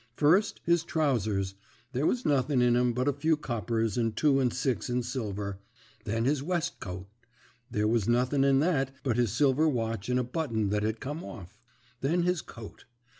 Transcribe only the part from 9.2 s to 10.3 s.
silver watch and a